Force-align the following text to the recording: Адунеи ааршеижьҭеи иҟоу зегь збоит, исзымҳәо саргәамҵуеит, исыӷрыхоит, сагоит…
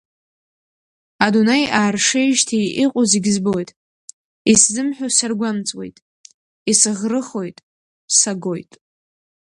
Адунеи 1.25 1.65
ааршеижьҭеи 1.79 2.67
иҟоу 2.83 3.05
зегь 3.11 3.29
збоит, 3.35 3.69
исзымҳәо 4.51 5.07
саргәамҵуеит, 5.17 5.97
исыӷрыхоит, 6.71 7.57
сагоит… 8.19 8.71